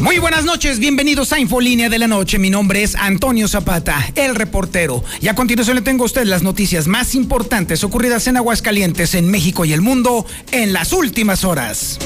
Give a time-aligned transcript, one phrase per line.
[0.00, 2.38] Muy buenas noches, bienvenidos a Infolínea de la Noche.
[2.38, 5.02] Mi nombre es Antonio Zapata, el reportero.
[5.20, 9.28] Y a continuación le tengo a usted las noticias más importantes ocurridas en Aguascalientes, en
[9.28, 11.98] México y el mundo en las últimas horas.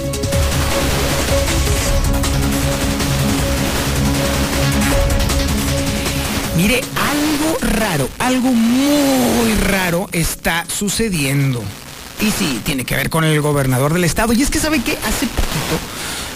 [6.57, 11.63] Mire, algo raro, algo muy raro está sucediendo.
[12.23, 14.33] Y sí, tiene que ver con el gobernador del estado.
[14.33, 15.79] Y es que sabe que hace poquito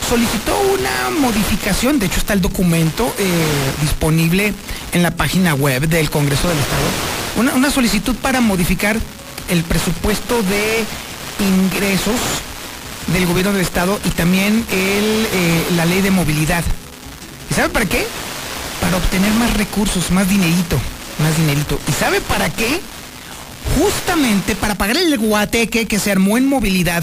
[0.08, 3.32] solicitó una modificación, de hecho está el documento eh,
[3.82, 4.54] disponible
[4.92, 6.84] en la página web del Congreso del Estado,
[7.36, 8.96] una, una solicitud para modificar
[9.50, 10.84] el presupuesto de
[11.44, 12.14] ingresos
[13.08, 16.64] del gobierno del Estado y también el, eh, la ley de movilidad.
[17.50, 18.06] ¿Y sabe para qué?
[18.80, 20.78] Para obtener más recursos, más dinerito,
[21.18, 21.78] más dinerito.
[21.88, 22.80] ¿Y sabe para qué?
[23.78, 27.02] Justamente para pagar el guateque que se armó en movilidad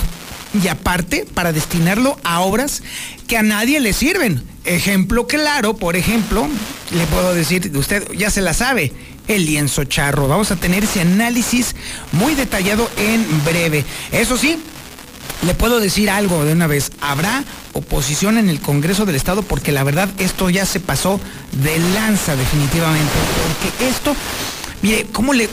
[0.61, 2.83] y aparte para destinarlo a obras
[3.27, 4.43] que a nadie le sirven.
[4.65, 6.47] Ejemplo claro, por ejemplo,
[6.91, 8.93] le puedo decir, usted ya se la sabe,
[9.27, 10.27] el lienzo charro.
[10.27, 11.75] Vamos a tener ese análisis
[12.11, 13.83] muy detallado en breve.
[14.11, 14.57] Eso sí,
[15.45, 19.71] le puedo decir algo de una vez, habrá oposición en el Congreso del Estado porque
[19.71, 21.19] la verdad esto ya se pasó
[21.51, 23.11] de lanza definitivamente,
[23.43, 24.15] porque esto,
[24.81, 25.49] mire, ¿cómo le,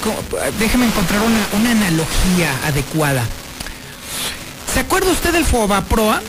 [0.58, 3.24] déjeme encontrar una, una analogía adecuada.
[4.72, 6.22] ¿Se acuerda usted del FOBAPROA?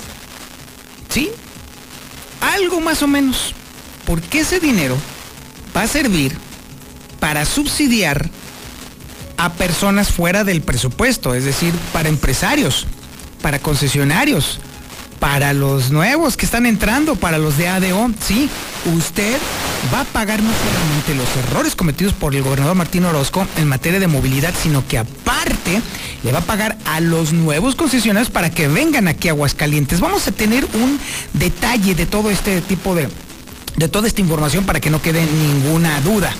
[1.09, 1.29] ¿Sí?
[2.41, 3.53] Algo más o menos.
[4.05, 4.97] Porque ese dinero
[5.75, 6.35] va a servir
[7.19, 8.29] para subsidiar
[9.37, 12.87] a personas fuera del presupuesto, es decir, para empresarios,
[13.41, 14.59] para concesionarios,
[15.21, 18.49] para los nuevos que están entrando, para los de ADO, sí,
[18.97, 19.37] usted
[19.93, 23.99] va a pagar no solamente los errores cometidos por el gobernador Martín Orozco en materia
[23.99, 25.79] de movilidad, sino que aparte
[26.23, 29.99] le va a pagar a los nuevos concesionarios para que vengan aquí a Aguascalientes.
[29.99, 30.99] Vamos a tener un
[31.33, 33.07] detalle de todo este tipo de,
[33.75, 36.33] de toda esta información para que no quede ninguna duda.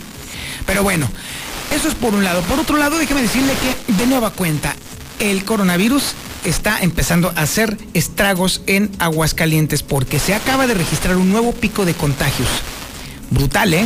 [0.66, 1.08] Pero bueno,
[1.70, 2.42] eso es por un lado.
[2.42, 4.76] Por otro lado, déjeme decirle que de nueva cuenta,
[5.20, 6.16] el coronavirus
[6.46, 11.86] está empezando a hacer estragos en Aguascalientes porque se acaba de registrar un nuevo pico
[11.86, 12.50] de contagios.
[13.30, 13.86] Brutal, ¿eh?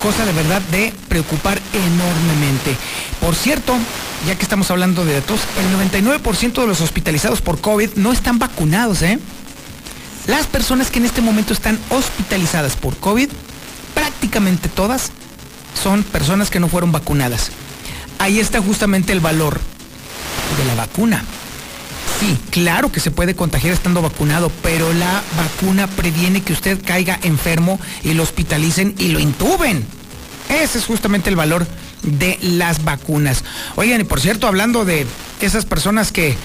[0.00, 2.76] Cosa de verdad de preocupar enormemente.
[3.20, 3.74] Por cierto,
[4.26, 8.38] ya que estamos hablando de datos, el 99% de los hospitalizados por COVID no están
[8.38, 9.18] vacunados, ¿eh?
[10.26, 13.30] Las personas que en este momento están hospitalizadas por COVID,
[13.94, 15.12] prácticamente todas
[15.80, 17.50] son personas que no fueron vacunadas.
[18.18, 19.60] Ahí está justamente el valor
[20.58, 21.22] de la vacuna.
[22.18, 27.18] Sí, claro que se puede contagiar estando vacunado, pero la vacuna previene que usted caiga
[27.22, 29.84] enfermo y lo hospitalicen y lo intuben.
[30.48, 31.66] Ese es justamente el valor
[32.02, 33.44] de las vacunas.
[33.74, 35.06] Oigan, y por cierto, hablando de
[35.40, 36.36] esas personas que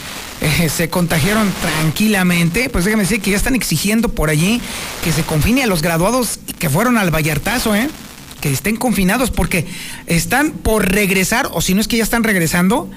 [0.42, 4.62] eh, se contagiaron tranquilamente, pues déjame decir que ya están exigiendo por allí
[5.04, 7.90] que se confine a los graduados que fueron al Vallartazo, ¿eh?
[8.42, 9.68] Que estén confinados porque
[10.08, 12.90] están por regresar, o si no es que ya están regresando,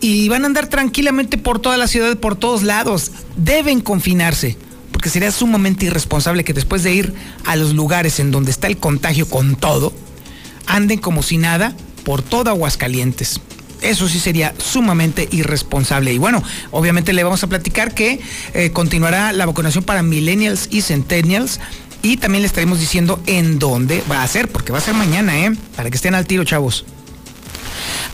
[0.00, 3.12] y van a andar tranquilamente por toda la ciudad, por todos lados.
[3.36, 4.56] Deben confinarse,
[4.92, 8.78] porque sería sumamente irresponsable que después de ir a los lugares en donde está el
[8.78, 9.92] contagio con todo,
[10.66, 11.74] anden como si nada
[12.04, 13.40] por toda Aguascalientes.
[13.82, 16.12] Eso sí sería sumamente irresponsable.
[16.12, 18.20] Y bueno, obviamente le vamos a platicar que
[18.52, 21.60] eh, continuará la vacunación para millennials y centennials.
[22.02, 25.38] Y también le estaremos diciendo en dónde va a ser, porque va a ser mañana,
[25.44, 25.52] ¿eh?
[25.76, 26.84] Para que estén al tiro, chavos.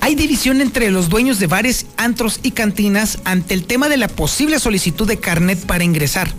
[0.06, 4.06] Hay división entre los dueños de bares, antros y cantinas ante el tema de la
[4.06, 6.32] posible solicitud de carnet para ingresar.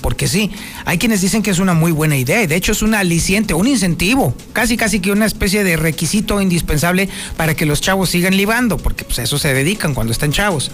[0.00, 0.52] Porque sí,
[0.84, 3.52] hay quienes dicen que es una muy buena idea y de hecho es un aliciente,
[3.52, 8.36] un incentivo, casi casi que una especie de requisito indispensable para que los chavos sigan
[8.36, 10.70] libando, porque pues a eso se dedican cuando están chavos.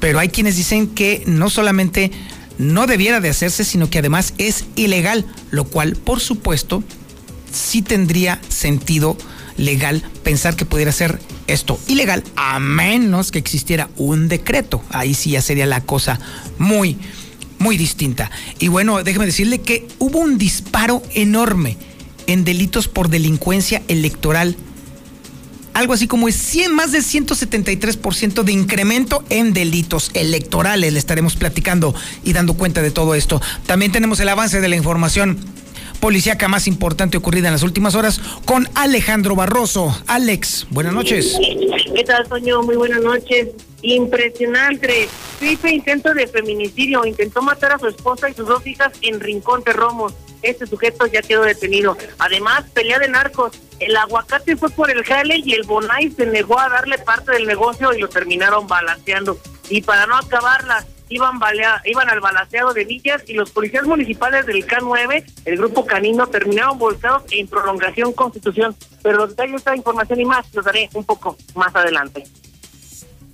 [0.00, 2.10] Pero hay quienes dicen que no solamente
[2.56, 6.82] no debiera de hacerse, sino que además es ilegal, lo cual por supuesto
[7.52, 9.18] sí tendría sentido
[9.56, 14.82] legal pensar que pudiera ser esto ilegal, a menos que existiera un decreto.
[14.90, 16.18] Ahí sí ya sería la cosa
[16.58, 16.98] muy,
[17.58, 18.30] muy distinta.
[18.58, 21.76] Y bueno, déjeme decirle que hubo un disparo enorme
[22.26, 24.56] en delitos por delincuencia electoral.
[25.74, 30.92] Algo así como es 100, más de 173% de incremento en delitos electorales.
[30.92, 33.42] Le estaremos platicando y dando cuenta de todo esto.
[33.66, 35.38] También tenemos el avance de la información
[36.04, 39.98] policíaca más importante ocurrida en las últimas horas con Alejandro Barroso.
[40.06, 41.34] Alex, buenas noches.
[41.96, 42.62] ¿Qué tal, Toño?
[42.62, 43.48] Muy buenas noches.
[43.80, 45.08] Impresionante.
[45.38, 47.06] Triple intento de feminicidio.
[47.06, 50.12] Intentó matar a su esposa y sus dos hijas en Rincón de Romos.
[50.42, 51.96] Este sujeto ya quedó detenido.
[52.18, 53.52] Además, pelea de narcos.
[53.80, 57.46] El aguacate fue por el jale y el Bonai se negó a darle parte del
[57.46, 59.38] negocio y lo terminaron balanceando.
[59.70, 64.46] Y para no acabarla, iban, balea, iban al balanceado de villas y los policías municipales
[64.46, 68.74] del K9, el grupo canino, terminaron volcados en prolongación constitución.
[69.02, 72.24] Pero los detalles de esta información y más los daré un poco más adelante.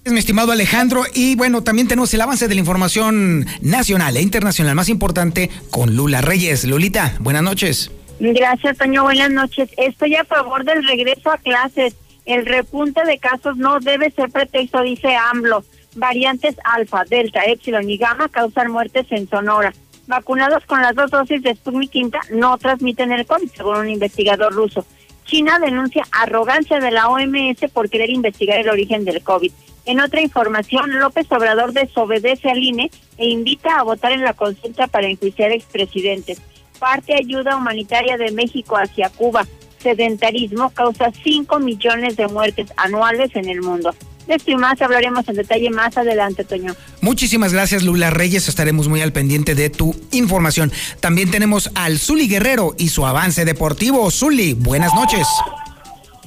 [0.04, 4.22] Es mi estimado Alejandro, y bueno, también tenemos el avance de la información nacional e
[4.22, 6.64] internacional más importante con Lula Reyes.
[6.64, 7.90] Lulita, buenas noches.
[8.18, 9.02] Gracias, Toño.
[9.02, 9.70] Buenas noches.
[9.78, 11.94] Estoy a favor del regreso a clases.
[12.26, 15.64] El repunte de casos no debe ser pretexto, dice AMLO.
[16.00, 19.74] Variantes alfa, delta, epsilon y gamma causan muertes en Sonora.
[20.06, 24.54] Vacunados con las dos dosis de Sputnik Quinta no transmiten el COVID, según un investigador
[24.54, 24.86] ruso.
[25.26, 29.52] China denuncia arrogancia de la OMS por querer investigar el origen del COVID.
[29.84, 34.86] En otra información, López Obrador desobedece al INE e invita a votar en la consulta
[34.86, 36.40] para enjuiciar expresidentes.
[36.78, 39.46] Parte ayuda humanitaria de México hacia Cuba.
[39.80, 43.94] Sedentarismo causa 5 millones de muertes anuales en el mundo.
[44.30, 46.76] De esto y más hablaremos en detalle más adelante, Toño.
[47.00, 48.46] Muchísimas gracias, Lula Reyes.
[48.46, 50.70] Estaremos muy al pendiente de tu información.
[51.00, 54.08] También tenemos al Zuli Guerrero y su avance deportivo.
[54.12, 55.26] Zuli, buenas noches.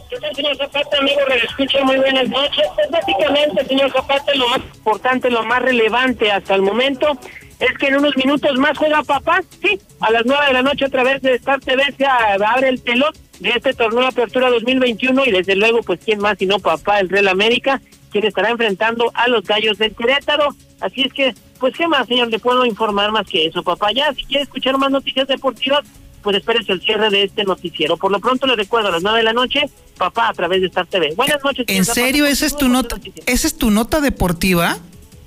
[0.09, 1.21] ¿Qué tal, señor Zapata, amigo?
[1.47, 2.65] escucha muy buenas noches.
[2.75, 7.17] Pues básicamente, señor Zapata, lo más importante, lo más relevante hasta el momento
[7.61, 10.83] es que en unos minutos más juega papá, sí, a las nueve de la noche
[10.83, 15.25] a través de Star TV se abre el telón de este torneo de apertura 2021
[15.25, 17.81] y desde luego, pues, ¿quién más sino papá, el Real América,
[18.12, 20.56] quien estará enfrentando a los gallos del Querétaro?
[20.80, 22.30] Así es que, pues, ¿qué más, señor?
[22.30, 23.91] Le puedo informar más que eso, papá.
[23.91, 25.83] Ya, si quiere escuchar más noticias deportivas,
[26.21, 27.97] pues espérese el cierre de este noticiero.
[27.97, 30.68] Por lo pronto le recuerdo a las nueve de la noche, papá, a través de
[30.68, 31.13] Star TV.
[31.15, 31.65] Buenas noches.
[31.68, 32.25] ¿En serio?
[32.25, 32.97] ¿Esa es tu nota?
[33.25, 34.77] ¿Esa es tu nota deportiva?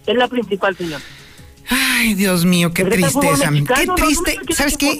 [0.06, 1.00] Es la principal, señor.
[1.68, 3.50] Ay, Dios mío, qué tristeza.
[3.50, 4.98] Qué triste, ¿sabes qué?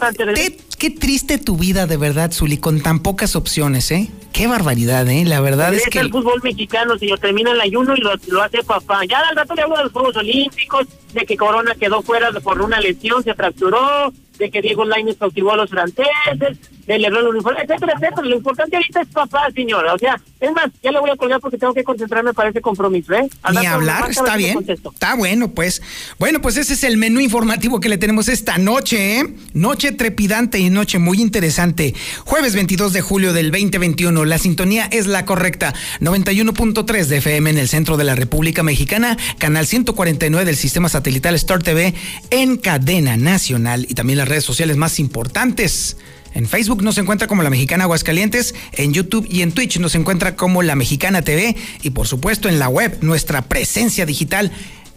[0.78, 4.10] Qué, triste tu vida de verdad, Zuli, con tan pocas opciones, ¿eh?
[4.32, 5.24] Qué barbaridad, ¿eh?
[5.24, 6.00] La verdad es que...
[6.00, 9.04] el fútbol mexicano, señor, termina el ayuno y lo, hace papá.
[9.06, 12.60] Ya al rato le hablo de los Juegos Olímpicos, de que Corona quedó fuera por
[12.60, 17.60] una lesión, se fracturó, de que Diego Lainez cautivó a los franceses, del error uniforme,
[17.62, 18.22] etcétera, etcétera.
[18.22, 19.94] Lo importante ahorita es papá, señora.
[19.94, 22.60] O sea, es más, ya le voy a colgar porque tengo que concentrarme para ese
[22.60, 23.28] compromiso, ¿eh?
[23.52, 24.64] Ni hablar, está bien.
[24.68, 25.82] Está bueno, pues.
[26.18, 29.34] Bueno, pues ese es el menú informativo que le tenemos esta noche, ¿eh?
[29.52, 31.94] Noche trepidante y noche muy interesante.
[32.24, 34.24] Jueves 22 de julio del 2021.
[34.24, 35.74] La sintonía es la correcta.
[36.00, 39.16] 91.3 de FM en el centro de la República Mexicana.
[39.38, 41.94] Canal 149 del sistema satelital Star TV
[42.30, 45.96] en cadena nacional y también las redes sociales más importantes.
[46.34, 50.36] En Facebook nos encuentra como La Mexicana Aguascalientes, en YouTube y en Twitch nos encuentra
[50.36, 54.52] como La Mexicana TV y por supuesto en la web nuestra presencia digital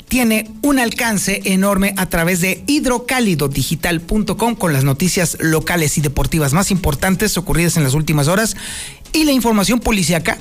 [0.09, 6.71] tiene un alcance enorme a través de hidrocálidodigital.com con las noticias locales y deportivas más
[6.71, 8.57] importantes ocurridas en las últimas horas
[9.13, 10.39] y la información policíaca,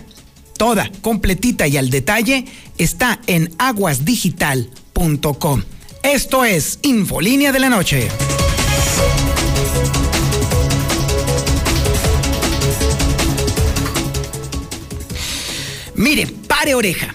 [0.57, 2.47] toda, completita y al detalle,
[2.79, 5.63] está en aguasdigital.com.
[6.03, 8.09] Esto es Infolínea de la Noche.
[15.99, 17.13] Mire, pare oreja,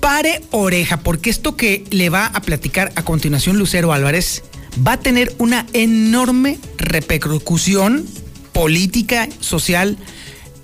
[0.00, 4.42] pare oreja, porque esto que le va a platicar a continuación Lucero Álvarez
[4.84, 8.04] va a tener una enorme repercusión
[8.52, 9.96] política, social,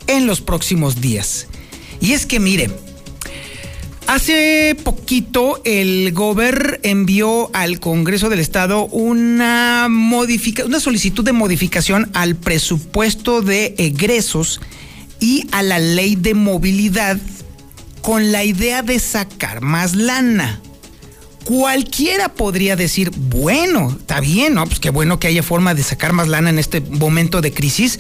[0.09, 1.47] en los próximos días.
[2.00, 2.73] Y es que mire,
[4.09, 12.35] hace poquito el Gober envió al Congreso del Estado una, una solicitud de modificación al
[12.35, 14.61] presupuesto de egresos
[15.21, 17.17] y a la ley de movilidad
[18.00, 20.61] con la idea de sacar más lana.
[21.45, 24.66] Cualquiera podría decir, bueno, está bien, ¿no?
[24.66, 27.99] Pues qué bueno que haya forma de sacar más lana en este momento de crisis.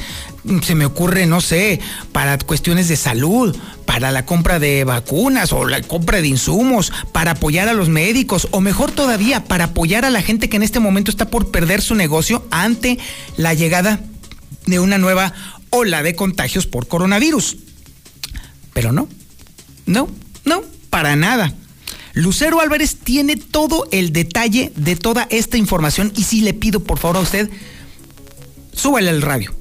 [0.62, 1.80] Se me ocurre, no sé,
[2.12, 7.32] para cuestiones de salud, para la compra de vacunas o la compra de insumos, para
[7.32, 10.78] apoyar a los médicos o mejor todavía, para apoyar a la gente que en este
[10.78, 12.98] momento está por perder su negocio ante
[13.36, 14.00] la llegada
[14.66, 15.32] de una nueva
[15.70, 17.56] ola de contagios por coronavirus.
[18.74, 19.08] Pero no,
[19.90, 20.08] no,
[20.44, 21.52] no, para nada.
[22.14, 26.98] Lucero Álvarez tiene todo el detalle de toda esta información y sí le pido por
[26.98, 27.50] favor a usted,
[28.72, 29.54] súbale el radio,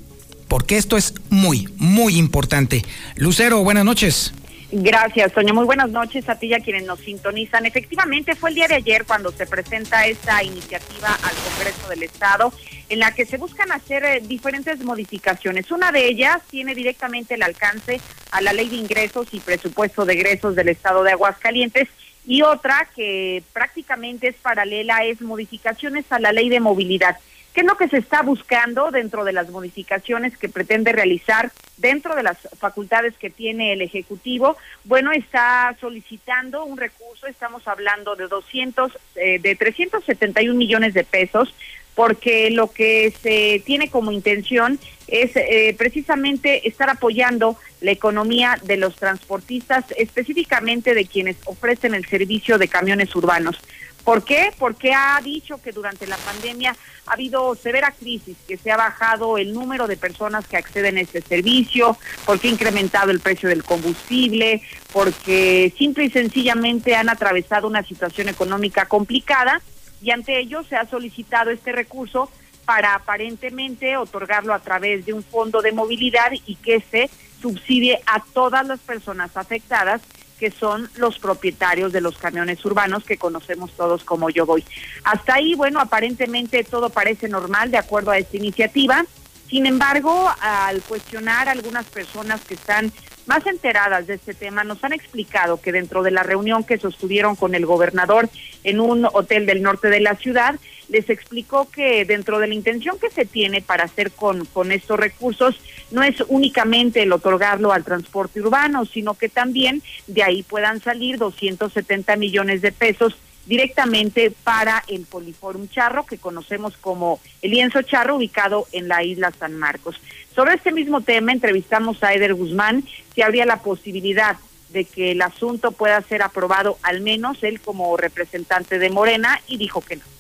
[0.47, 2.85] porque esto es muy, muy importante.
[3.15, 4.33] Lucero, buenas noches.
[4.71, 5.55] Gracias, Soño.
[5.55, 7.65] Muy buenas noches a ti y a quienes nos sintonizan.
[7.65, 12.53] Efectivamente, fue el día de ayer cuando se presenta esta iniciativa al Congreso del Estado
[12.87, 15.71] en la que se buscan hacer eh, diferentes modificaciones.
[15.71, 17.99] Una de ellas tiene directamente el alcance
[18.29, 21.87] a la ley de ingresos y presupuesto de egresos del Estado de Aguascalientes
[22.27, 27.17] y otra que prácticamente es paralela es modificaciones a la ley de movilidad.
[27.53, 32.15] ¿Qué es lo que se está buscando dentro de las modificaciones que pretende realizar dentro
[32.15, 34.55] de las facultades que tiene el Ejecutivo?
[34.83, 41.53] Bueno, está solicitando un recurso, estamos hablando de 200, eh, de 371 millones de pesos
[41.99, 44.79] porque lo que se tiene como intención
[45.09, 52.05] es eh, precisamente estar apoyando la economía de los transportistas, específicamente de quienes ofrecen el
[52.05, 53.59] servicio de camiones urbanos.
[54.03, 54.51] ¿Por qué?
[54.57, 56.75] Porque ha dicho que durante la pandemia
[57.05, 61.01] ha habido severa crisis, que se ha bajado el número de personas que acceden a
[61.01, 67.67] este servicio, porque ha incrementado el precio del combustible, porque simple y sencillamente han atravesado
[67.67, 69.61] una situación económica complicada
[70.01, 72.29] y ante ello se ha solicitado este recurso
[72.65, 77.09] para aparentemente otorgarlo a través de un fondo de movilidad y que se
[77.41, 80.01] subsidie a todas las personas afectadas
[80.39, 84.63] que son los propietarios de los camiones urbanos que conocemos todos como Yo Voy.
[85.03, 89.05] Hasta ahí, bueno, aparentemente todo parece normal de acuerdo a esta iniciativa.
[89.49, 92.91] Sin embargo, al cuestionar algunas personas que están
[93.25, 97.35] más enteradas de este tema nos han explicado que dentro de la reunión que sostuvieron
[97.35, 98.29] con el gobernador
[98.63, 100.55] en un hotel del norte de la ciudad,
[100.89, 105.59] les explicó que dentro de la intención que se tiene para hacer con, estos recursos
[105.91, 111.17] no es únicamente el otorgarlo al transporte urbano, sino que también de ahí puedan salir
[111.17, 113.15] 270 millones de pesos
[113.45, 119.31] directamente para el Poliforum Charro, que conocemos como el lienzo charro, ubicado en la isla
[119.31, 119.95] San Marcos.
[120.35, 122.83] Sobre este mismo tema entrevistamos a Eder Guzmán,
[123.15, 124.37] si habría la posibilidad
[124.69, 129.57] de que el asunto pueda ser aprobado, al menos él como representante de Morena, y
[129.57, 130.18] dijo que no.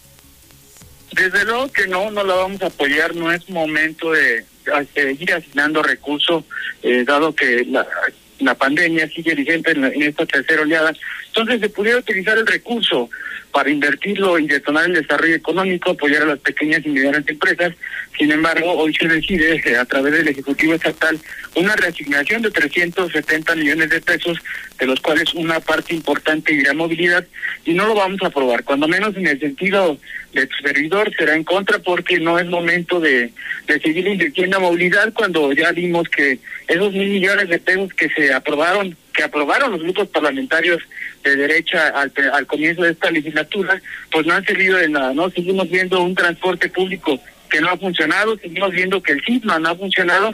[1.11, 4.45] Desde luego que no, no la vamos a apoyar, no es momento de
[4.93, 6.43] seguir asignando recursos,
[6.83, 7.87] eh, dado que la,
[8.39, 10.93] la pandemia sigue vigente en, esta tercera oleada.
[11.27, 13.09] Entonces se pudiera utilizar el recurso
[13.51, 17.73] para invertirlo y detonar el desarrollo económico, apoyar a las pequeñas y medianas empresas.
[18.17, 21.17] Sin embargo, hoy se decide eh, a través del Ejecutivo Estatal
[21.55, 24.37] una reasignación de 370 millones de pesos,
[24.79, 27.25] de los cuales una parte importante irá a movilidad,
[27.65, 28.63] y no lo vamos a aprobar.
[28.63, 29.97] Cuando menos en el sentido
[30.33, 33.31] de tu servidor será en contra porque no es momento de,
[33.67, 38.33] seguir invirtiendo a movilidad cuando ya vimos que esos mil millones de pesos que se
[38.33, 40.81] aprobaron que aprobaron los grupos parlamentarios
[41.23, 43.81] de derecha al, al comienzo de esta legislatura,
[44.11, 45.29] pues no han servido de nada, ¿no?
[45.29, 47.19] Seguimos viendo un transporte público
[47.49, 50.33] que no ha funcionado, seguimos viendo que el CISMA no ha funcionado.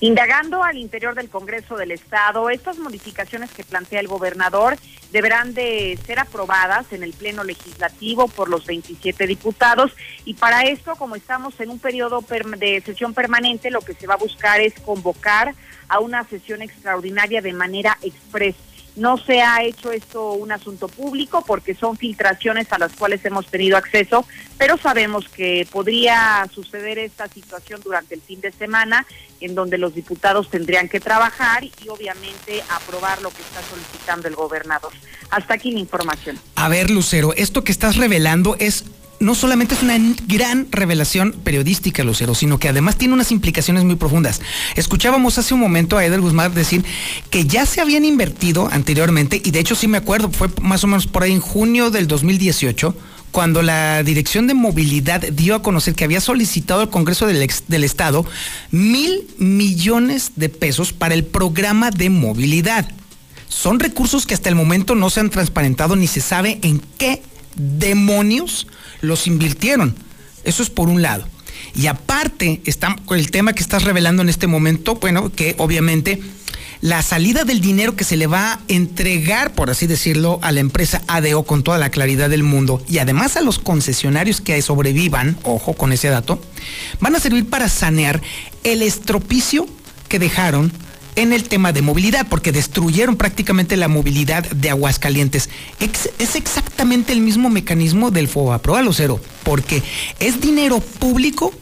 [0.00, 4.76] Indagando al interior del Congreso del Estado, estas modificaciones que plantea el gobernador
[5.12, 9.92] deberán de ser aprobadas en el Pleno Legislativo por los 27 diputados
[10.24, 12.24] y para esto, como estamos en un periodo
[12.58, 15.54] de sesión permanente, lo que se va a buscar es convocar
[15.88, 18.58] a una sesión extraordinaria de manera expresa.
[18.96, 23.46] No se ha hecho esto un asunto público porque son filtraciones a las cuales hemos
[23.46, 24.24] tenido acceso,
[24.56, 29.04] pero sabemos que podría suceder esta situación durante el fin de semana
[29.40, 34.36] en donde los diputados tendrían que trabajar y obviamente aprobar lo que está solicitando el
[34.36, 34.92] gobernador.
[35.30, 36.38] Hasta aquí la información.
[36.54, 38.84] A ver, Lucero, esto que estás revelando es
[39.24, 43.96] no solamente es una gran revelación periodística, Lucero, sino que además tiene unas implicaciones muy
[43.96, 44.40] profundas.
[44.76, 46.84] Escuchábamos hace un momento a Edel Guzmán decir
[47.30, 50.86] que ya se habían invertido anteriormente, y de hecho sí me acuerdo, fue más o
[50.86, 52.94] menos por ahí en junio del 2018,
[53.32, 57.84] cuando la Dirección de Movilidad dio a conocer que había solicitado al Congreso del, del,
[57.84, 58.24] Estado
[58.70, 62.88] mil millones de pesos para el programa de movilidad.
[63.48, 67.22] Son recursos que hasta el momento no se han transparentado ni se sabe en qué
[67.56, 68.68] demonios
[69.04, 69.94] los invirtieron.
[70.44, 71.26] Eso es por un lado.
[71.74, 76.20] Y aparte, está el tema que estás revelando en este momento, bueno, que obviamente
[76.80, 80.60] la salida del dinero que se le va a entregar, por así decirlo, a la
[80.60, 85.38] empresa ADO con toda la claridad del mundo y además a los concesionarios que sobrevivan,
[85.44, 86.38] ojo con ese dato,
[87.00, 88.20] van a servir para sanear
[88.64, 89.66] el estropicio
[90.08, 90.72] que dejaron
[91.16, 95.48] en el tema de movilidad, porque destruyeron prácticamente la movilidad de Aguascalientes.
[96.18, 99.82] Es exactamente el mismo mecanismo del FOBAPRO a lo cero, porque
[100.18, 101.52] es dinero público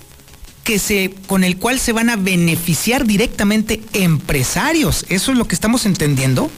[0.64, 5.04] que se, con el cual se van a beneficiar directamente empresarios.
[5.09, 6.50] ¿Eso es lo que estamos entendiendo?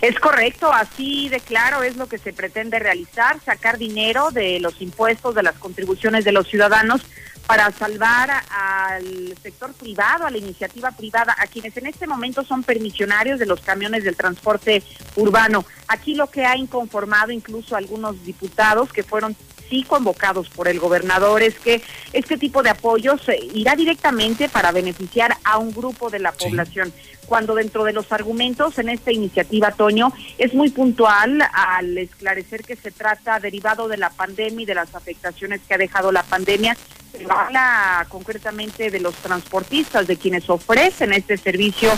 [0.00, 4.82] Es correcto, así de claro es lo que se pretende realizar, sacar dinero de los
[4.82, 7.00] impuestos, de las contribuciones de los ciudadanos
[7.46, 12.62] para salvar al sector privado, a la iniciativa privada, a quienes en este momento son
[12.62, 14.82] permisionarios de los camiones del transporte
[15.16, 15.64] urbano.
[15.88, 19.36] Aquí lo que ha inconformado incluso algunos diputados que fueron
[19.68, 21.82] sí convocados por el gobernador, es que
[22.12, 26.92] este tipo de apoyos eh, irá directamente para beneficiar a un grupo de la población.
[27.26, 32.76] Cuando dentro de los argumentos en esta iniciativa, Toño, es muy puntual al esclarecer que
[32.76, 36.76] se trata derivado de la pandemia y de las afectaciones que ha dejado la pandemia,
[37.16, 41.90] se habla concretamente de los transportistas, de quienes ofrecen este servicio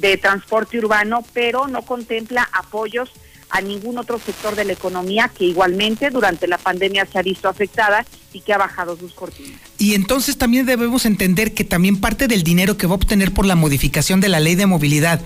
[0.00, 3.10] de transporte urbano, pero no contempla apoyos
[3.50, 7.48] a ningún otro sector de la economía que igualmente durante la pandemia se ha visto
[7.48, 9.60] afectada y que ha bajado sus cortinas.
[9.76, 13.44] Y entonces también debemos entender que también parte del dinero que va a obtener por
[13.44, 15.20] la modificación de la ley de movilidad,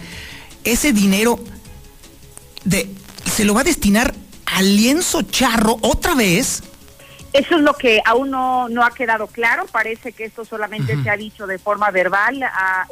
[0.65, 1.38] ese dinero
[2.69, 4.12] se lo va a destinar
[4.47, 6.65] al lienzo charro otra vez.
[7.38, 9.66] Eso es lo que aún no, no ha quedado claro.
[9.71, 12.43] Parece que esto solamente se ha dicho de forma verbal.
[12.43, 12.87] A,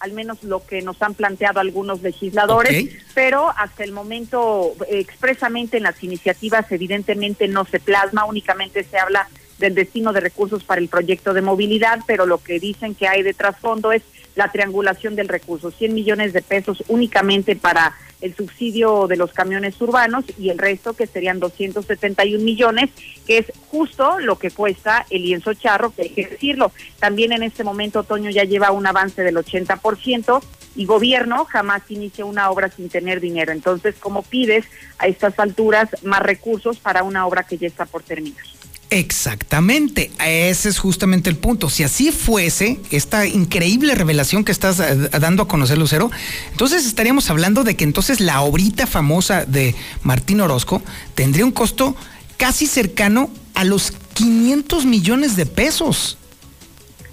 [0.00, 5.82] al menos lo que nos han planteado algunos legisladores, pero hasta el momento expresamente en
[5.82, 9.28] las iniciativas evidentemente no se plasma, únicamente se habla
[9.58, 13.22] del destino de recursos para el proyecto de movilidad, pero lo que dicen que hay
[13.22, 14.02] de trasfondo es
[14.36, 19.80] la triangulación del recurso, 100 millones de pesos únicamente para el subsidio de los camiones
[19.80, 22.90] urbanos y el resto que serían 271 millones,
[23.26, 26.72] que es justo lo que cuesta el lienzo charro, que hay que decirlo.
[26.98, 30.42] También en este momento Otoño ya lleva un avance del 80%
[30.76, 33.52] y gobierno jamás inicia una obra sin tener dinero.
[33.52, 34.66] Entonces, ¿cómo pides
[34.98, 38.44] a estas alturas más recursos para una obra que ya está por terminar?
[38.90, 41.70] Exactamente, ese es justamente el punto.
[41.70, 46.10] Si así fuese, esta increíble revelación que estás eh, dando a conocer, Lucero,
[46.50, 50.82] entonces estaríamos hablando de que entonces la obrita famosa de Martín Orozco
[51.14, 51.94] tendría un costo
[52.36, 56.18] casi cercano a los 500 millones de pesos.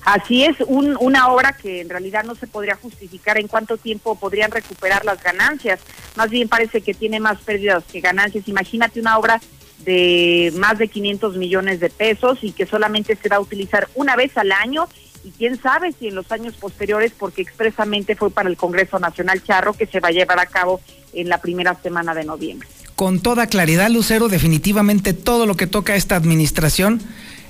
[0.03, 4.49] Así es, una obra que en realidad no se podría justificar en cuánto tiempo podrían
[4.49, 5.81] recuperar las ganancias.
[6.15, 8.47] Más bien parece que tiene más pérdidas que ganancias.
[8.47, 9.41] Imagínate una obra
[9.85, 14.15] de más de 500 millones de pesos y que solamente se va a utilizar una
[14.15, 14.87] vez al año
[15.23, 19.43] y quién sabe si en los años posteriores, porque expresamente fue para el Congreso Nacional
[19.43, 20.81] Charro que se va a llevar a cabo
[21.13, 22.67] en la primera semana de noviembre.
[22.95, 27.01] Con toda claridad, Lucero, definitivamente todo lo que toca esta administración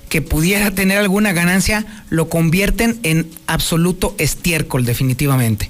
[0.09, 5.69] que pudiera tener alguna ganancia lo convierten en absoluto estiércol, definitivamente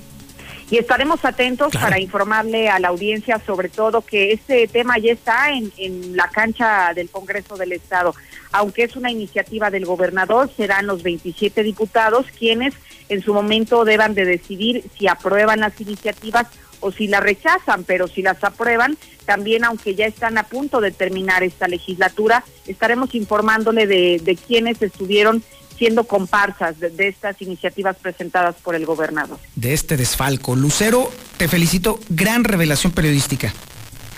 [0.69, 5.51] y estaremos atentos para informarle a la audiencia sobre todo que este tema ya está
[5.51, 8.13] en, en la cancha del Congreso del Estado.
[8.51, 12.73] Aunque es una iniciativa del gobernador, serán los 27 diputados quienes
[13.09, 16.47] en su momento deban de decidir si aprueban las iniciativas
[16.79, 20.91] o si las rechazan, pero si las aprueban, también aunque ya están a punto de
[20.91, 25.43] terminar esta legislatura, estaremos informándole de, de quienes estuvieron
[25.77, 29.39] siendo comparsas de, estas iniciativas presentadas por el gobernador.
[29.55, 30.55] De este desfalco.
[30.55, 33.53] Lucero, te felicito, gran revelación periodística.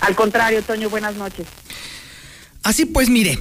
[0.01, 1.45] Al contrario, Toño, buenas noches.
[2.63, 3.37] Así pues, mire,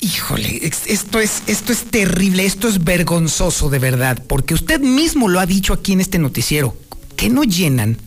[0.00, 5.40] híjole, esto es, esto es terrible, esto es vergonzoso de verdad, porque usted mismo lo
[5.40, 6.76] ha dicho aquí en este noticiero.
[7.16, 7.98] ¿Qué no llenan?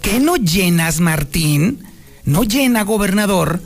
[0.00, 1.84] ¿Qué no llenas, Martín?
[2.24, 3.60] ¿No llena, gobernador?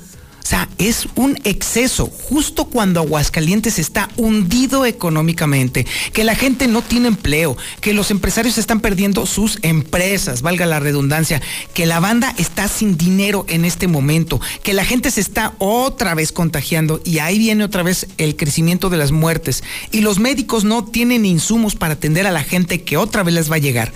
[0.46, 6.82] O sea, es un exceso justo cuando Aguascalientes está hundido económicamente, que la gente no
[6.82, 11.42] tiene empleo, que los empresarios están perdiendo sus empresas, valga la redundancia,
[11.74, 16.14] que la banda está sin dinero en este momento, que la gente se está otra
[16.14, 19.64] vez contagiando y ahí viene otra vez el crecimiento de las muertes.
[19.90, 23.50] Y los médicos no tienen insumos para atender a la gente que otra vez les
[23.50, 23.92] va a llegar.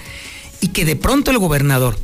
[0.60, 1.96] Y que de pronto el gobernador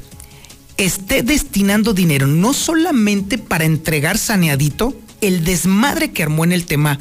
[0.77, 6.99] esté destinando dinero no solamente para entregar saneadito el desmadre que armó en el tema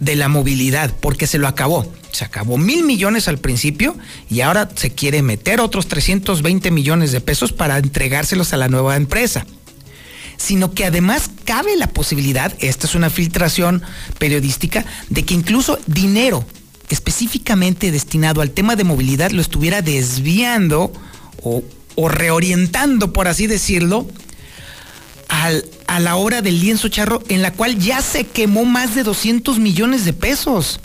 [0.00, 1.90] de la movilidad, porque se lo acabó.
[2.10, 3.96] Se acabó mil millones al principio
[4.28, 8.96] y ahora se quiere meter otros 320 millones de pesos para entregárselos a la nueva
[8.96, 9.46] empresa.
[10.36, 13.82] Sino que además cabe la posibilidad, esta es una filtración
[14.18, 16.44] periodística, de que incluso dinero
[16.88, 20.92] específicamente destinado al tema de movilidad lo estuviera desviando
[21.42, 21.62] o
[21.94, 24.06] o reorientando, por así decirlo,
[25.28, 29.02] al, a la hora del lienzo charro, en la cual ya se quemó más de
[29.02, 30.80] 200 millones de pesos.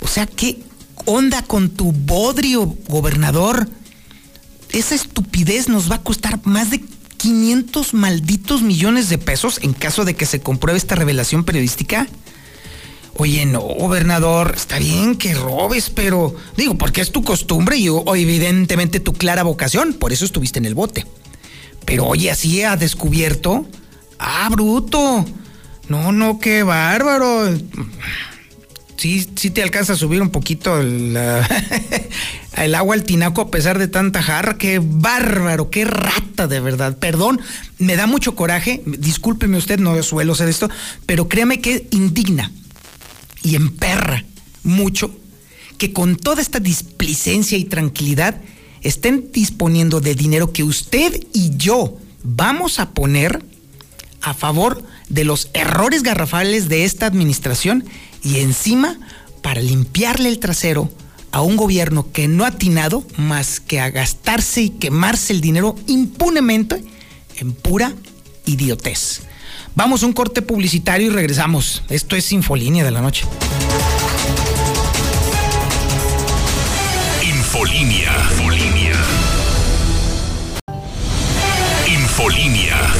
[0.00, 0.60] O sea, ¿qué
[1.04, 3.68] onda con tu bodrio, gobernador?
[4.70, 6.82] Esa estupidez nos va a costar más de
[7.18, 12.08] 500 malditos millones de pesos en caso de que se compruebe esta revelación periodística.
[13.18, 19.00] Oye, no, gobernador, está bien que robes, pero digo, porque es tu costumbre y evidentemente
[19.00, 21.06] tu clara vocación, por eso estuviste en el bote.
[21.84, 23.66] Pero oye, así ha descubierto.
[24.18, 25.24] Ah, bruto.
[25.88, 27.50] No, no, qué bárbaro.
[28.96, 31.16] Sí, sí te alcanza a subir un poquito el
[32.74, 34.56] agua al tinaco a pesar de tanta jarra.
[34.56, 36.96] Qué bárbaro, qué rata de verdad.
[36.96, 37.40] Perdón,
[37.78, 38.82] me da mucho coraje.
[38.86, 40.70] Discúlpeme usted, no suelo hacer esto,
[41.04, 42.52] pero créame que indigna
[43.42, 44.24] y emperra
[44.62, 45.14] mucho
[45.78, 48.40] que con toda esta displicencia y tranquilidad
[48.82, 53.44] estén disponiendo de dinero que usted y yo vamos a poner
[54.20, 57.84] a favor de los errores garrafales de esta administración
[58.22, 58.98] y encima
[59.42, 60.90] para limpiarle el trasero
[61.32, 65.74] a un gobierno que no ha atinado más que a gastarse y quemarse el dinero
[65.86, 66.84] impunemente
[67.36, 67.94] en pura
[68.46, 69.22] idiotez.
[69.74, 71.82] Vamos a un corte publicitario y regresamos.
[71.88, 73.24] Esto es Infolínea de la Noche.
[77.22, 78.12] Infolínea.
[78.30, 78.92] Infolínea.
[81.86, 82.94] Infolínea.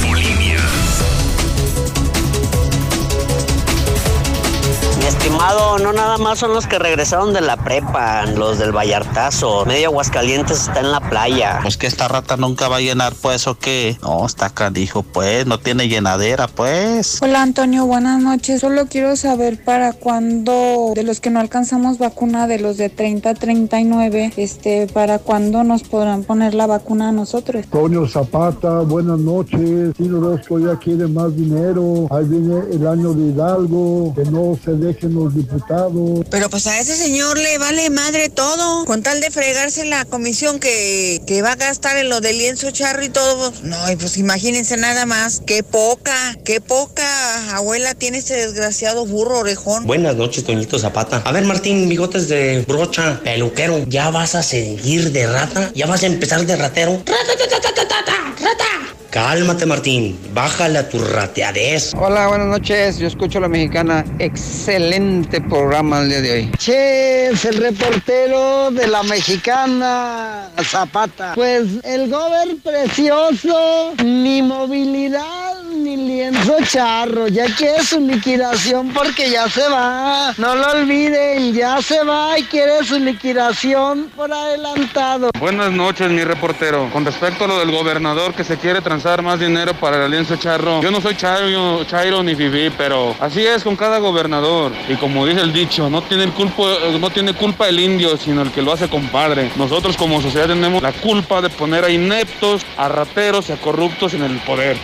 [5.83, 9.65] No nada más son los que regresaron de la prepa, los del Vallartazo.
[9.67, 11.59] Medio Aguascalientes está en la playa.
[11.63, 13.97] Pues que esta rata nunca va a llenar, pues, o qué.
[14.03, 17.21] No, está dijo, pues, no tiene llenadera, pues.
[17.23, 18.61] Hola, Antonio, buenas noches.
[18.61, 23.31] Solo quiero saber para cuándo, de los que no alcanzamos vacuna, de los de 30
[23.31, 27.65] a 39, este, para cuándo nos podrán poner la vacuna a nosotros.
[27.65, 29.95] Antonio Zapata, buenas noches.
[29.97, 32.07] Si Orozco ya quiere más dinero.
[32.11, 36.27] Ahí viene el año de Hidalgo, que no se dejen los diputados.
[36.31, 40.61] Pero pues a ese señor le vale madre todo, con tal de fregarse la comisión
[40.61, 43.53] que, que va a gastar en lo del lienzo charro y todo.
[43.63, 49.41] No, y pues imagínense nada más, qué poca, qué poca abuela tiene ese desgraciado burro
[49.41, 49.87] orejón.
[49.87, 51.23] Buenas noches, Toñito Zapata.
[51.25, 55.71] A ver, Martín, bigotes de brocha, peluquero, ¿ya vas a seguir de rata?
[55.75, 57.03] ¿Ya vas a empezar de ratero?
[57.07, 58.82] ¡Rata, rata, rata!
[59.13, 60.19] Cálmate, Martín.
[60.33, 61.93] Bájale a tu rateadez.
[61.95, 62.99] Hola, buenas noches.
[62.99, 64.07] Yo escucho a la mexicana.
[64.19, 66.51] Excelente programa el día de hoy.
[66.57, 71.33] Ches, el reportero de la mexicana Zapata.
[71.35, 77.29] Pues el gober precioso, ni movilidad, ni lienzo charro.
[77.29, 80.33] Ya quiere su liquidación porque ya se va.
[80.39, 85.33] No lo olviden, ya se va y quiere su liquidación por adelantado.
[85.39, 86.89] Buenas noches, mi reportero.
[86.91, 90.39] Con respecto a lo del gobernador que se quiere transferir más dinero para el Alianza
[90.39, 90.81] Charro.
[90.81, 94.73] Yo no soy Chairo, Chairo ni Fifi, pero así es con cada gobernador.
[94.89, 96.63] Y como dice el dicho, no tiene, culpa,
[97.01, 99.51] no tiene culpa el indio, sino el que lo hace compadre.
[99.57, 104.15] Nosotros como sociedad tenemos la culpa de poner a ineptos, a rateros y a corruptos
[104.15, 104.77] en el poder.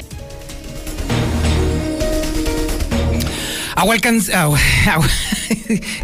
[4.87, 5.09] Agua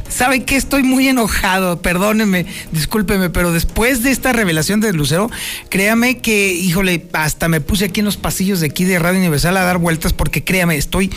[0.08, 5.28] ¿Sabe que Estoy muy enojado, perdóneme, discúlpeme, pero después de esta revelación de Lucero,
[5.70, 9.56] créame que, híjole, hasta me puse aquí en los pasillos de aquí de Radio Universal
[9.56, 11.10] a dar vueltas porque créame, estoy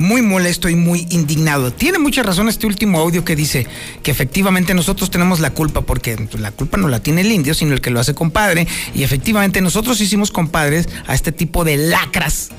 [0.00, 1.72] muy molesto y muy indignado.
[1.72, 3.68] Tiene mucha razón este último audio que dice
[4.02, 7.72] que efectivamente nosotros tenemos la culpa, porque la culpa no la tiene el indio, sino
[7.72, 12.50] el que lo hace compadre, y efectivamente nosotros hicimos compadres a este tipo de lacras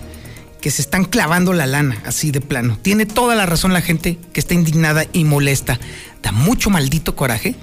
[0.62, 2.78] que se están clavando la lana, así de plano.
[2.82, 5.80] Tiene toda la razón la gente que está indignada y molesta.
[6.21, 7.56] Da mucho maldito coraje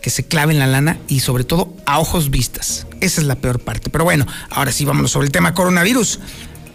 [0.00, 2.86] que se claven la lana y sobre todo a ojos vistas.
[3.00, 3.90] Esa es la peor parte.
[3.90, 6.20] Pero bueno, ahora sí vámonos sobre el tema coronavirus.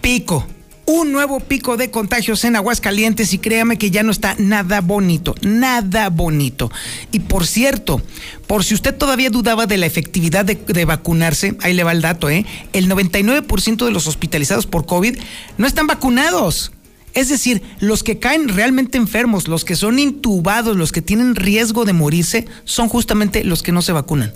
[0.02, 0.48] Pico
[0.86, 5.36] un nuevo pico de contagios en Aguascalientes y créame que ya no está nada bonito,
[5.42, 6.72] nada bonito.
[7.12, 8.02] Y por cierto,
[8.48, 12.30] por si usted todavía dudaba de la efectividad de, vacunarse, ahí le va el dato,
[12.30, 12.46] ¿eh?
[12.74, 15.18] El 99% de los hospitalizados por COVID
[15.58, 16.72] no están vacunados.
[17.14, 21.86] Es decir, los que caen realmente enfermos, los que son intubados, los que tienen riesgo
[21.86, 24.34] de morirse, son justamente los que no se vacunan.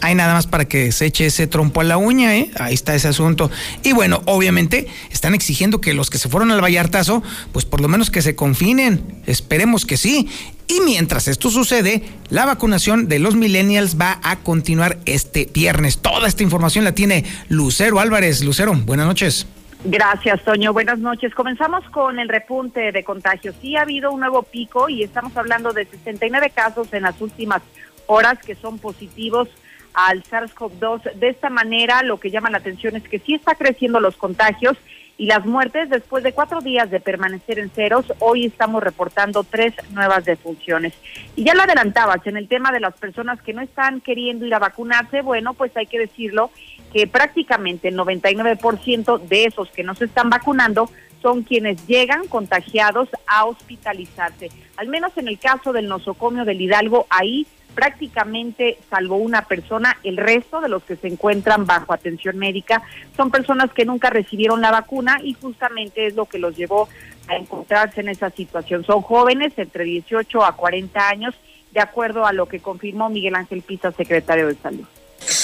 [0.00, 2.50] Hay nada más para que se eche ese trompo a la uña, ¿eh?
[2.58, 3.50] Ahí está ese asunto.
[3.82, 7.88] Y bueno, obviamente están exigiendo que los que se fueron al Vallartazo, pues por lo
[7.88, 9.02] menos que se confinen.
[9.26, 10.28] Esperemos que sí.
[10.68, 15.98] Y mientras esto sucede, la vacunación de los millennials va a continuar este viernes.
[15.98, 18.42] Toda esta información la tiene Lucero Álvarez.
[18.42, 19.46] Lucero, buenas noches.
[19.84, 20.72] Gracias, Toño.
[20.72, 21.34] Buenas noches.
[21.34, 23.54] Comenzamos con el repunte de contagios.
[23.60, 27.62] Sí ha habido un nuevo pico y estamos hablando de 69 casos en las últimas
[28.06, 29.48] horas que son positivos
[29.94, 31.14] al SARS-CoV-2.
[31.14, 34.76] De esta manera, lo que llama la atención es que sí está creciendo los contagios
[35.20, 38.06] y las muertes después de cuatro días de permanecer en ceros.
[38.20, 40.94] Hoy estamos reportando tres nuevas defunciones.
[41.36, 44.54] Y ya lo adelantabas en el tema de las personas que no están queriendo ir
[44.54, 45.20] a vacunarse.
[45.20, 46.50] Bueno, pues hay que decirlo
[46.90, 53.10] que prácticamente el 99% de esos que no se están vacunando son quienes llegan contagiados
[53.26, 54.48] a hospitalizarse.
[54.76, 60.16] Al menos en el caso del nosocomio del Hidalgo, ahí prácticamente, salvo una persona, el
[60.16, 62.82] resto de los que se encuentran bajo atención médica
[63.16, 66.88] son personas que nunca recibieron la vacuna y justamente es lo que los llevó
[67.28, 68.84] a encontrarse en esa situación.
[68.84, 71.34] Son jóvenes entre 18 a 40 años
[71.72, 74.86] de acuerdo a lo que confirmó Miguel Ángel Pisa, secretario de Salud.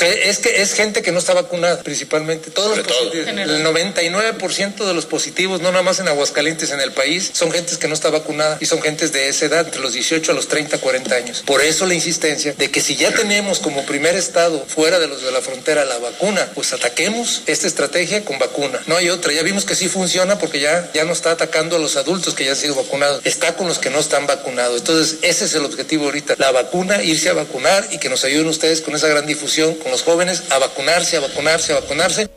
[0.00, 2.50] Es que es gente que no está vacunada principalmente.
[2.50, 6.92] Todos los positivos, el 99% de los positivos, no nada más en Aguascalientes, en el
[6.92, 9.92] país, son gentes que no está vacunada y son gentes de esa edad, entre los
[9.92, 11.42] 18 a los 30, 40 años.
[11.46, 15.22] Por eso la insistencia de que si ya tenemos como primer estado fuera de los
[15.22, 18.80] de la frontera la vacuna, pues ataquemos esta estrategia con vacuna.
[18.86, 19.32] No hay otra.
[19.32, 22.44] Ya vimos que sí funciona porque ya, ya no está atacando a los adultos que
[22.44, 23.20] ya han sido vacunados.
[23.24, 24.80] Está con los que no están vacunados.
[24.80, 26.34] Entonces, ese es el objetivo ahorita.
[26.38, 29.90] La vacuna, irse a vacunar y que nos ayuden ustedes con esa gran difusión con
[29.90, 32.30] los jóvenes a vacunarse, a vacunarse, a vacunarse.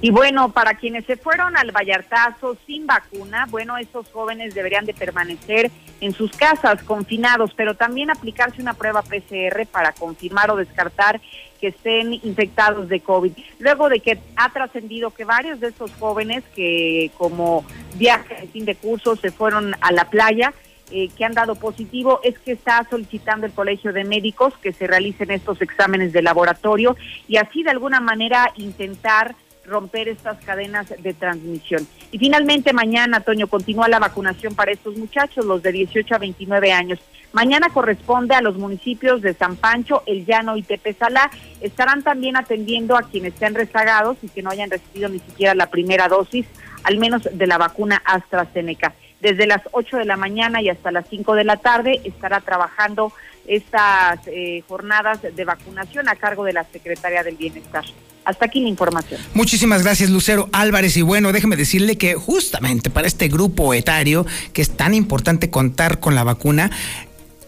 [0.00, 4.94] Y bueno, para quienes se fueron al Vallartazo sin vacuna, bueno, esos jóvenes deberían de
[4.94, 11.20] permanecer en sus casas confinados, pero también aplicarse una prueba PCR para confirmar o descartar
[11.60, 13.32] que estén infectados de COVID.
[13.60, 18.64] Luego de que ha trascendido que varios de esos jóvenes que como viaje de fin
[18.64, 20.52] de curso se fueron a la playa,
[20.92, 24.86] eh, que han dado positivo es que está solicitando el Colegio de Médicos que se
[24.86, 26.96] realicen estos exámenes de laboratorio
[27.28, 31.86] y así de alguna manera intentar romper estas cadenas de transmisión.
[32.10, 36.72] Y finalmente mañana, Toño, continúa la vacunación para estos muchachos, los de 18 a 29
[36.72, 36.98] años.
[37.32, 41.30] Mañana corresponde a los municipios de San Pancho, El Llano y Tepesalá.
[41.62, 45.70] Estarán también atendiendo a quienes sean rezagados y que no hayan recibido ni siquiera la
[45.70, 46.46] primera dosis,
[46.84, 48.94] al menos de la vacuna AstraZeneca.
[49.22, 53.12] Desde las 8 de la mañana y hasta las 5 de la tarde estará trabajando
[53.46, 57.84] estas eh, jornadas de vacunación a cargo de la Secretaría del Bienestar.
[58.24, 59.20] Hasta aquí la información.
[59.34, 60.96] Muchísimas gracias, Lucero Álvarez.
[60.96, 65.98] Y bueno, déjeme decirle que justamente para este grupo etario, que es tan importante contar
[65.98, 66.70] con la vacuna,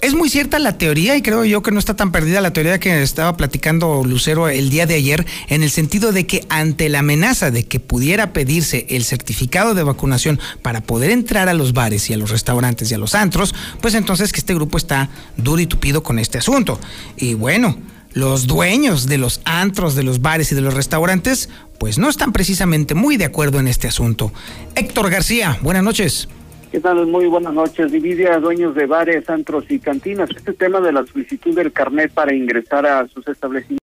[0.05, 2.79] es muy cierta la teoría y creo yo que no está tan perdida la teoría
[2.79, 6.99] que estaba platicando Lucero el día de ayer en el sentido de que ante la
[6.99, 12.11] amenaza de que pudiera pedirse el certificado de vacunación para poder entrar a los bares
[12.11, 15.63] y a los restaurantes y a los antros, pues entonces que este grupo está duro
[15.63, 16.79] y tupido con este asunto.
[17.17, 17.79] Y bueno,
[18.13, 22.35] los dueños de los antros, de los bares y de los restaurantes, pues no están
[22.35, 24.35] precisamente muy de acuerdo en este asunto.
[24.75, 26.29] Héctor García, buenas noches.
[26.75, 27.07] ¿Qué tal?
[27.07, 27.93] Muy buenas noches.
[27.93, 30.29] Divide a dueños de bares, antros y cantinas.
[30.31, 33.84] Este tema de la solicitud del carnet para ingresar a sus establecimientos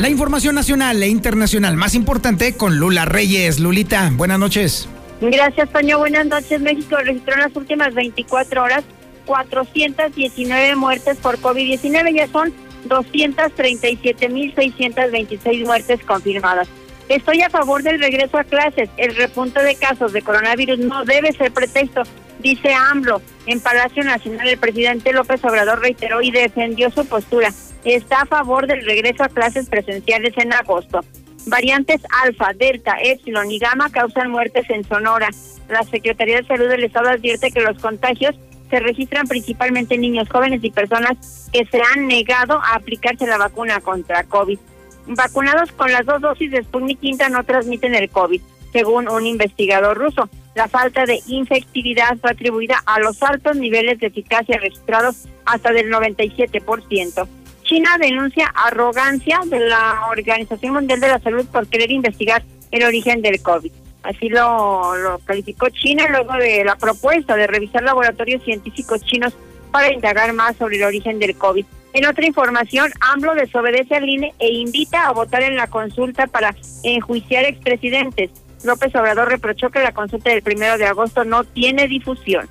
[0.00, 3.60] La información nacional e internacional más importante con Lula Reyes.
[3.60, 4.88] Lulita, buenas noches.
[5.20, 5.98] Gracias, Toño.
[5.98, 6.58] Buenas noches.
[6.58, 8.82] México registró en las últimas 24 horas
[9.26, 12.14] 419 muertes por COVID-19.
[12.14, 12.50] Ya son
[12.88, 16.66] 237.626 muertes confirmadas.
[17.10, 18.88] Estoy a favor del regreso a clases.
[18.96, 22.04] El repunte de casos de coronavirus no debe ser pretexto,
[22.38, 23.20] dice AMLO.
[23.44, 27.52] En Palacio Nacional el presidente López Obrador reiteró y defendió su postura.
[27.84, 31.00] Está a favor del regreso a clases presenciales en agosto.
[31.46, 35.30] Variantes alfa, delta, epsilon y gamma causan muertes en Sonora.
[35.68, 38.36] La Secretaría de Salud del Estado advierte que los contagios
[38.68, 43.38] se registran principalmente en niños jóvenes y personas que se han negado a aplicarse la
[43.38, 44.58] vacuna contra COVID.
[45.06, 48.40] Vacunados con las dos dosis de Sputnik V no transmiten el COVID,
[48.72, 50.28] según un investigador ruso.
[50.54, 55.90] La falta de infectividad fue atribuida a los altos niveles de eficacia registrados hasta del
[55.90, 57.39] 97%.
[57.70, 63.22] China denuncia arrogancia de la Organización Mundial de la Salud por querer investigar el origen
[63.22, 63.70] del COVID.
[64.02, 69.34] Así lo, calificó China luego de la propuesta de revisar laboratorios científicos chinos
[69.70, 71.64] para indagar más sobre el origen del COVID.
[71.92, 76.56] En otra información, AMLO desobedece al INE e invita a votar en la consulta para
[76.82, 78.32] enjuiciar expresidentes.
[78.64, 82.48] López Obrador reprochó que la consulta del primero de agosto no tiene difusión.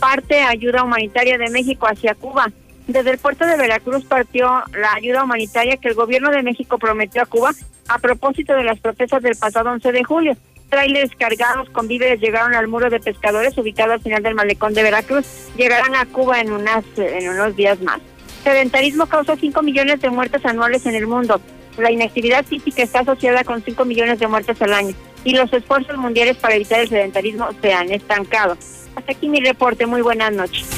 [0.00, 2.50] Parte ayuda humanitaria de México hacia Cuba.
[2.86, 7.22] Desde el puerto de Veracruz partió la ayuda humanitaria que el gobierno de México prometió
[7.22, 7.50] a Cuba
[7.88, 10.36] a propósito de las protestas del pasado 11 de julio.
[10.68, 14.82] Trailers cargados con víveres llegaron al muro de pescadores ubicado al final del malecón de
[14.82, 15.26] Veracruz.
[15.56, 18.00] Llegarán a Cuba en, unas, en unos días más.
[18.44, 21.40] Sedentarismo causa 5 millones de muertes anuales en el mundo.
[21.78, 24.94] La inactividad física está asociada con 5 millones de muertes al año
[25.24, 28.56] y los esfuerzos mundiales para evitar el sedentarismo se han estancado.
[28.94, 29.86] Hasta aquí mi reporte.
[29.86, 30.75] Muy buenas noches.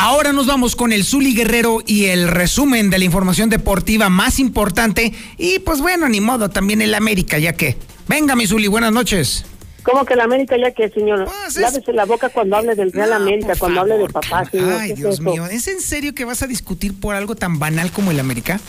[0.00, 4.38] Ahora nos vamos con el Zuli Guerrero y el resumen de la información deportiva más
[4.38, 5.12] importante.
[5.38, 7.76] Y pues bueno, ni modo, también el América, ya que.
[8.06, 9.44] Venga, mi Zuli, buenas noches.
[9.82, 11.24] ¿Cómo que el América ya que, señor?
[11.24, 14.78] Pues Lávese la boca cuando hable del Real América, cuando hable de papá, señor.
[14.80, 18.12] Ay, Dios mío, ¿es en serio que vas a discutir por algo tan banal como
[18.12, 18.60] el América?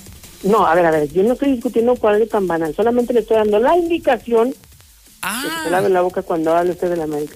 [0.41, 3.19] No, a ver, a ver, yo no estoy discutiendo por algo tan banal, solamente le
[3.19, 4.55] estoy dando la indicación
[5.21, 5.63] Ah.
[5.63, 7.35] se lave la boca cuando hable usted del América.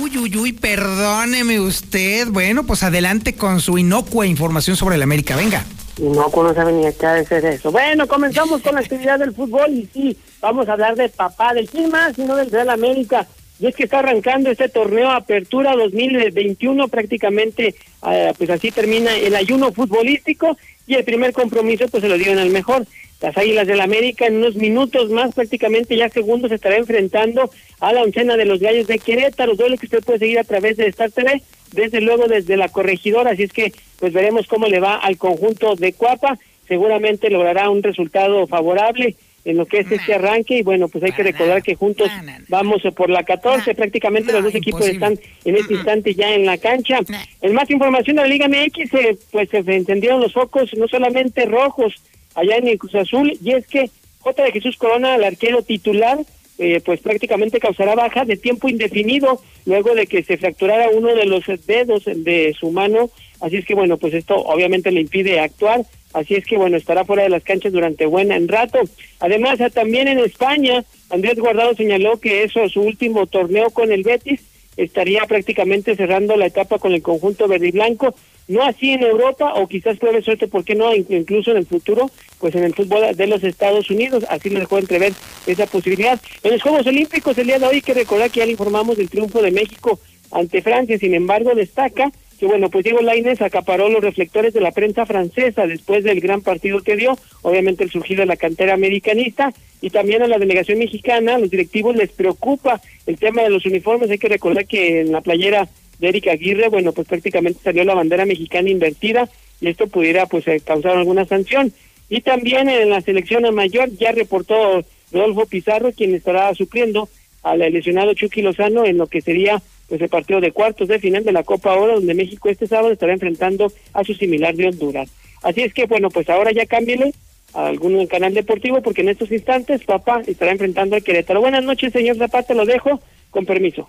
[0.00, 2.28] Uy, uy, uy, perdóneme usted.
[2.28, 5.36] Bueno, pues adelante con su inocua información sobre el América.
[5.36, 5.64] Venga.
[5.98, 7.70] Inocuo no sabe ni a qué ha de ser eso.
[7.70, 11.68] Bueno, comenzamos con la actividad del fútbol y sí, vamos a hablar de papá, del
[11.68, 13.26] quién más, sino del Real América.
[13.58, 17.74] Y es que está arrancando este torneo Apertura 2021, prácticamente,
[18.06, 22.38] eh, pues así termina el ayuno futbolístico y el primer compromiso pues se lo dieron
[22.38, 22.86] al mejor.
[23.20, 27.92] Las Águilas del América en unos minutos más, prácticamente ya segundos, se estará enfrentando a
[27.92, 30.86] la oncena de los Gallos de Querétaro, duelo que usted puede seguir a través de
[30.86, 34.96] Star TV, desde luego desde la corregidora, así es que pues veremos cómo le va
[34.96, 40.58] al conjunto de Cuapa, seguramente logrará un resultado favorable en lo que es este arranque
[40.58, 42.10] y bueno, pues hay que recordar que juntos
[42.48, 46.58] vamos por la 14, prácticamente los dos equipos están en este instante ya en la
[46.58, 47.00] cancha.
[47.40, 51.46] En más información de la Liga MX, eh, pues se encendieron los focos no solamente
[51.46, 52.02] rojos
[52.34, 53.90] allá en el Cruz Azul y es que
[54.20, 54.42] J.
[54.42, 56.18] de Jesús Corona, el arquero titular,
[56.58, 61.24] eh, pues prácticamente causará baja de tiempo indefinido luego de que se fracturara uno de
[61.24, 63.08] los dedos de su mano,
[63.40, 65.80] así es que bueno, pues esto obviamente le impide actuar,
[66.12, 68.78] así es que bueno, estará fuera de las canchas durante buen rato.
[69.20, 74.02] Además, también en España, Andrés Guardado señaló que eso es su último torneo con el
[74.02, 74.42] Betis,
[74.76, 78.14] estaría prácticamente cerrando la etapa con el conjunto verde y blanco,
[78.50, 80.92] no así en Europa o quizás puede suerte, ¿por qué no?
[80.94, 84.78] Incluso en el futuro, pues en el fútbol de los Estados Unidos, así lo dejó
[84.78, 85.12] entrever
[85.46, 86.20] esa posibilidad.
[86.42, 88.96] En los Juegos Olímpicos el día de hoy hay que recordar que ya le informamos
[88.96, 90.00] del triunfo de México
[90.32, 92.10] ante Francia, sin embargo destaca
[92.40, 96.40] que bueno, pues Diego Lainez acaparó los reflectores de la prensa francesa después del gran
[96.40, 100.78] partido que dio, obviamente el surgido de la cantera americanista, y también a la delegación
[100.78, 105.02] mexicana, a los directivos les preocupa el tema de los uniformes, hay que recordar que
[105.02, 109.28] en la playera de Erika Aguirre, bueno, pues prácticamente salió la bandera mexicana invertida,
[109.60, 111.74] y esto pudiera pues eh, causar alguna sanción.
[112.08, 117.10] Y también en la selección mayor ya reportó Rodolfo Pizarro, quien estará supliendo
[117.42, 121.24] al lesionado Chucky Lozano en lo que sería pues el partido de cuartos de final
[121.24, 125.10] de la Copa Oro, donde México este sábado estará enfrentando a su similar de Honduras.
[125.42, 127.12] Así es que, bueno, pues ahora ya cámbiele
[127.54, 131.40] a algún canal deportivo, porque en estos instantes papá estará enfrentando a Querétaro.
[131.40, 133.88] Buenas noches, señor Zapata, lo dejo, con permiso.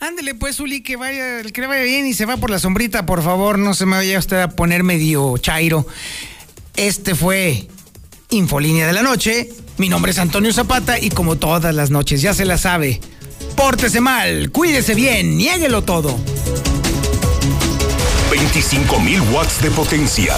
[0.00, 3.22] Ándele pues, Uli, que vaya, que vaya bien y se va por la sombrita, por
[3.22, 5.86] favor, no se me vaya usted a poner medio chairo.
[6.74, 7.68] Este fue
[8.30, 9.48] Infolínea de la Noche.
[9.78, 12.98] Mi nombre es Antonio Zapata y como todas las noches, ya se la sabe.
[13.56, 16.18] Pórtese mal, cuídese bien, niéguelo todo.
[18.30, 20.34] 25.000 watts de potencia.